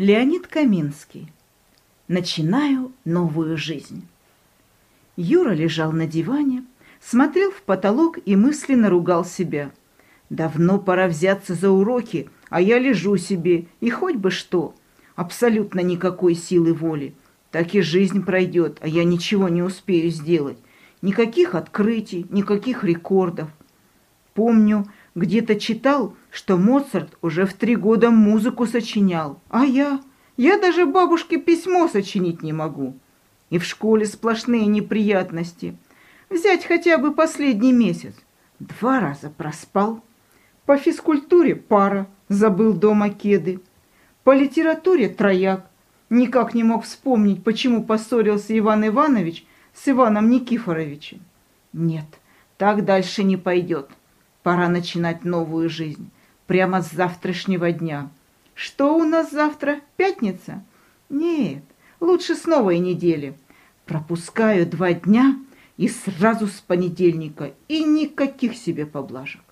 Леонид 0.00 0.46
Каминский. 0.46 1.30
Начинаю 2.08 2.90
новую 3.04 3.58
жизнь. 3.58 4.08
Юра 5.14 5.50
лежал 5.50 5.92
на 5.92 6.06
диване, 6.06 6.64
смотрел 7.02 7.50
в 7.50 7.60
потолок 7.60 8.16
и 8.24 8.34
мысленно 8.34 8.88
ругал 8.88 9.26
себя. 9.26 9.72
Давно 10.30 10.78
пора 10.78 11.06
взяться 11.06 11.52
за 11.52 11.68
уроки, 11.68 12.30
а 12.48 12.62
я 12.62 12.78
лежу 12.78 13.18
себе, 13.18 13.66
и 13.82 13.90
хоть 13.90 14.16
бы 14.16 14.30
что. 14.30 14.74
Абсолютно 15.16 15.80
никакой 15.80 16.34
силы 16.34 16.72
воли. 16.72 17.14
Так 17.50 17.74
и 17.74 17.82
жизнь 17.82 18.24
пройдет, 18.24 18.78
а 18.80 18.88
я 18.88 19.04
ничего 19.04 19.50
не 19.50 19.62
успею 19.62 20.10
сделать. 20.10 20.56
Никаких 21.02 21.54
открытий, 21.54 22.24
никаких 22.30 22.84
рекордов. 22.84 23.50
Помню, 24.32 24.86
где-то 25.14 25.58
читал, 25.58 26.14
что 26.30 26.56
Моцарт 26.56 27.16
уже 27.22 27.46
в 27.46 27.54
три 27.54 27.76
года 27.76 28.10
музыку 28.10 28.66
сочинял, 28.66 29.40
а 29.48 29.64
я... 29.64 30.00
Я 30.36 30.58
даже 30.58 30.86
бабушке 30.86 31.38
письмо 31.38 31.86
сочинить 31.86 32.42
не 32.42 32.54
могу. 32.54 32.96
И 33.50 33.58
в 33.58 33.64
школе 33.64 34.06
сплошные 34.06 34.64
неприятности. 34.64 35.76
Взять 36.30 36.64
хотя 36.64 36.96
бы 36.96 37.12
последний 37.12 37.74
месяц. 37.74 38.14
Два 38.58 39.00
раза 39.00 39.28
проспал. 39.28 40.02
По 40.64 40.78
физкультуре 40.78 41.56
пара, 41.56 42.06
забыл 42.30 42.72
дома 42.72 43.10
кеды. 43.10 43.60
По 44.24 44.34
литературе 44.34 45.10
трояк. 45.10 45.66
Никак 46.08 46.54
не 46.54 46.64
мог 46.64 46.84
вспомнить, 46.84 47.44
почему 47.44 47.84
поссорился 47.84 48.56
Иван 48.58 48.86
Иванович 48.86 49.44
с 49.74 49.88
Иваном 49.88 50.30
Никифоровичем. 50.30 51.20
Нет, 51.74 52.06
так 52.56 52.86
дальше 52.86 53.24
не 53.24 53.36
пойдет. 53.36 53.90
Пора 54.42 54.68
начинать 54.68 55.24
новую 55.24 55.68
жизнь. 55.68 56.10
Прямо 56.46 56.82
с 56.82 56.90
завтрашнего 56.90 57.72
дня. 57.72 58.10
Что 58.54 58.96
у 58.96 59.04
нас 59.04 59.30
завтра? 59.30 59.80
Пятница? 59.96 60.64
Нет, 61.08 61.62
лучше 62.00 62.34
с 62.34 62.46
новой 62.46 62.78
недели. 62.78 63.36
Пропускаю 63.84 64.66
два 64.66 64.92
дня 64.92 65.38
и 65.76 65.88
сразу 65.88 66.46
с 66.46 66.60
понедельника. 66.60 67.52
И 67.68 67.84
никаких 67.84 68.56
себе 68.56 68.86
поблажек. 68.86 69.42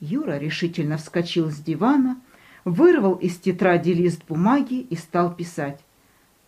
Юра 0.00 0.38
решительно 0.38 0.96
вскочил 0.96 1.50
с 1.50 1.56
дивана, 1.56 2.20
вырвал 2.64 3.14
из 3.14 3.36
тетради 3.36 3.90
лист 3.90 4.22
бумаги 4.26 4.80
и 4.80 4.96
стал 4.96 5.34
писать. 5.34 5.80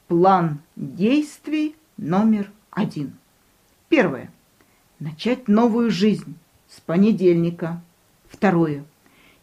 План 0.08 0.60
действий 0.76 1.76
номер 1.96 2.50
один. 2.70 3.16
Первое. 3.88 4.30
Начать 4.98 5.48
новую 5.48 5.90
жизнь 5.90 6.36
с 6.70 6.80
понедельника. 6.80 7.82
Второе. 8.28 8.84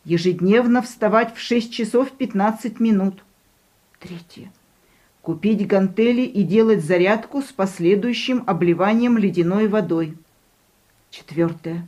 Ежедневно 0.05 0.81
вставать 0.81 1.35
в 1.35 1.39
6 1.39 1.71
часов 1.71 2.11
15 2.11 2.79
минут. 2.79 3.23
Третье. 3.99 4.51
Купить 5.21 5.67
гантели 5.67 6.21
и 6.21 6.43
делать 6.43 6.83
зарядку 6.83 7.41
с 7.41 7.51
последующим 7.51 8.43
обливанием 8.47 9.17
ледяной 9.17 9.67
водой. 9.67 10.17
Четвертое. 11.09 11.85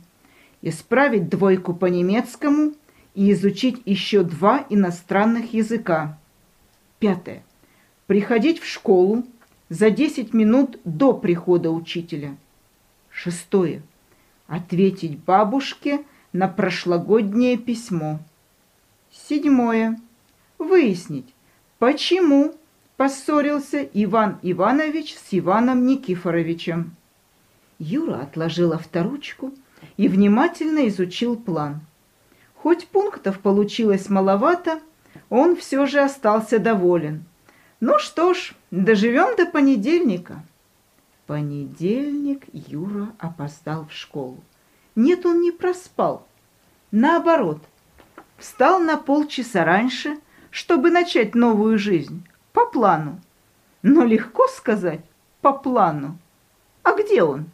Исправить 0.60 1.30
двойку 1.30 1.72
по 1.72 1.86
немецкому 1.86 2.74
и 3.14 3.32
изучить 3.32 3.80
еще 3.86 4.22
два 4.22 4.66
иностранных 4.68 5.54
языка. 5.54 6.18
Пятое. 6.98 7.42
Приходить 8.06 8.60
в 8.60 8.66
школу 8.66 9.24
за 9.70 9.90
10 9.90 10.34
минут 10.34 10.78
до 10.84 11.14
прихода 11.14 11.70
учителя. 11.70 12.36
Шестое 13.08 13.82
ответить 14.50 15.18
бабушке 15.20 16.04
на 16.32 16.48
прошлогоднее 16.48 17.56
письмо. 17.56 18.18
Седьмое. 19.10 19.98
Выяснить, 20.58 21.32
почему 21.78 22.54
поссорился 22.96 23.88
Иван 23.94 24.38
Иванович 24.42 25.14
с 25.14 25.28
Иваном 25.30 25.86
Никифоровичем. 25.86 26.96
Юра 27.78 28.22
отложил 28.22 28.72
авторучку 28.72 29.54
и 29.96 30.08
внимательно 30.08 30.86
изучил 30.88 31.36
план. 31.36 31.80
Хоть 32.56 32.88
пунктов 32.88 33.38
получилось 33.38 34.10
маловато, 34.10 34.80
он 35.30 35.56
все 35.56 35.86
же 35.86 36.00
остался 36.00 36.58
доволен. 36.58 37.24
Ну 37.78 37.98
что 37.98 38.34
ж, 38.34 38.52
доживем 38.70 39.36
до 39.36 39.46
понедельника 39.46 40.42
понедельник 41.30 42.46
Юра 42.52 43.14
опоздал 43.20 43.86
в 43.86 43.92
школу. 43.92 44.42
Нет, 44.96 45.24
он 45.24 45.40
не 45.42 45.52
проспал. 45.52 46.26
Наоборот, 46.90 47.62
встал 48.36 48.80
на 48.80 48.96
полчаса 48.96 49.64
раньше, 49.64 50.18
чтобы 50.50 50.90
начать 50.90 51.36
новую 51.36 51.78
жизнь. 51.78 52.26
По 52.52 52.66
плану. 52.66 53.20
Но 53.82 54.02
легко 54.02 54.48
сказать 54.48 55.04
«по 55.40 55.52
плану». 55.52 56.18
А 56.82 57.00
где 57.00 57.22
он? 57.22 57.44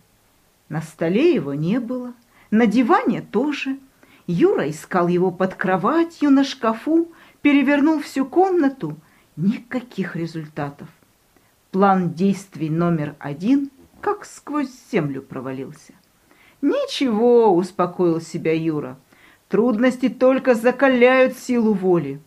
На 0.71 0.81
столе 0.81 1.35
его 1.35 1.53
не 1.53 1.79
было, 1.79 2.15
на 2.51 2.67
диване 2.67 3.21
тоже. 3.21 3.79
Юра 4.27 4.71
искал 4.71 5.07
его 5.07 5.31
под 5.31 5.55
кроватью, 5.55 6.31
на 6.31 6.45
шкафу, 6.45 7.13
перевернул 7.43 8.01
всю 8.01 8.25
комнату. 8.25 8.97
Никаких 9.37 10.17
результатов. 10.17 10.89
План 11.77 12.15
действий 12.15 12.71
номер 12.71 13.17
один 13.19 13.71
как 14.01 14.25
сквозь 14.25 14.71
землю 14.91 15.21
провалился. 15.21 15.93
«Ничего»,— 16.63 17.55
успокоил 17.55 18.23
себя 18.23 18.55
Юра,— 18.55 18.97
«трудности 19.49 20.09
только 20.09 20.55
закаляют 20.55 21.37
силу 21.37 21.75
воли». 21.75 22.19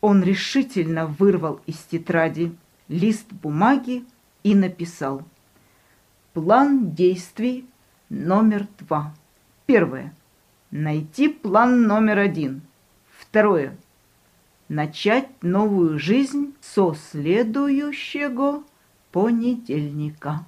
Он 0.00 0.22
решительно 0.22 1.04
вырвал 1.04 1.60
из 1.66 1.76
тетради 1.76 2.56
лист 2.88 3.30
бумаги 3.30 4.02
и 4.44 4.54
написал. 4.54 5.24
План 6.32 6.92
действий 6.92 7.66
номер 8.08 8.66
два. 8.78 9.14
Первое. 9.66 10.14
Найти 10.70 11.28
план 11.28 11.82
номер 11.82 12.18
один. 12.18 12.62
Второе. 13.18 13.76
Начать 14.70 15.28
новую 15.42 15.98
жизнь 15.98 16.54
со 16.62 16.94
следующего 16.94 18.64
понедельника. 19.12 20.46